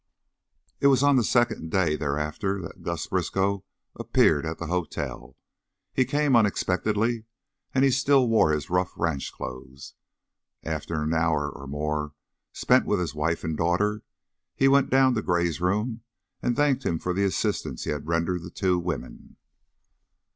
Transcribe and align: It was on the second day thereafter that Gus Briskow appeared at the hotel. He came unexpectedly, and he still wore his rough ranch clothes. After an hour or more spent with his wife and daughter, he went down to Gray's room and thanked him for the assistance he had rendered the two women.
It 0.79 0.87
was 0.87 1.03
on 1.03 1.15
the 1.15 1.23
second 1.23 1.69
day 1.69 1.95
thereafter 1.95 2.59
that 2.63 2.81
Gus 2.81 3.05
Briskow 3.05 3.63
appeared 3.95 4.47
at 4.47 4.57
the 4.57 4.65
hotel. 4.65 5.35
He 5.93 6.05
came 6.05 6.35
unexpectedly, 6.35 7.25
and 7.75 7.85
he 7.85 7.91
still 7.91 8.27
wore 8.27 8.51
his 8.51 8.71
rough 8.71 8.93
ranch 8.97 9.31
clothes. 9.31 9.93
After 10.63 11.03
an 11.03 11.13
hour 11.13 11.47
or 11.47 11.67
more 11.67 12.13
spent 12.51 12.87
with 12.87 12.99
his 12.99 13.13
wife 13.13 13.43
and 13.43 13.55
daughter, 13.55 14.01
he 14.55 14.67
went 14.67 14.89
down 14.89 15.13
to 15.13 15.21
Gray's 15.21 15.61
room 15.61 16.01
and 16.41 16.55
thanked 16.55 16.83
him 16.83 16.97
for 16.97 17.13
the 17.13 17.23
assistance 17.23 17.83
he 17.83 17.91
had 17.91 18.07
rendered 18.07 18.41
the 18.41 18.49
two 18.49 18.79
women. 18.79 19.37